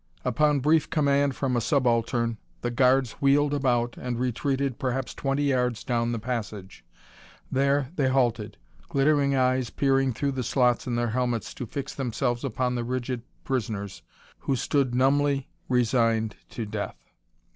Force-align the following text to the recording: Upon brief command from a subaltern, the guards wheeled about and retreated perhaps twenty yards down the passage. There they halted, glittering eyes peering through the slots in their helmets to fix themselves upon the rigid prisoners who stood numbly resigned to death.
Upon 0.25 0.61
brief 0.61 0.89
command 0.89 1.35
from 1.35 1.55
a 1.55 1.61
subaltern, 1.61 2.39
the 2.61 2.71
guards 2.71 3.11
wheeled 3.21 3.53
about 3.53 3.97
and 3.97 4.19
retreated 4.19 4.79
perhaps 4.79 5.13
twenty 5.13 5.43
yards 5.43 5.83
down 5.83 6.11
the 6.11 6.17
passage. 6.17 6.83
There 7.51 7.91
they 7.95 8.09
halted, 8.09 8.57
glittering 8.89 9.35
eyes 9.35 9.69
peering 9.69 10.11
through 10.11 10.31
the 10.31 10.43
slots 10.43 10.87
in 10.87 10.95
their 10.95 11.11
helmets 11.11 11.53
to 11.53 11.67
fix 11.67 11.93
themselves 11.93 12.43
upon 12.43 12.73
the 12.73 12.83
rigid 12.83 13.21
prisoners 13.43 14.01
who 14.39 14.55
stood 14.55 14.95
numbly 14.95 15.49
resigned 15.69 16.35
to 16.49 16.65
death. 16.65 16.97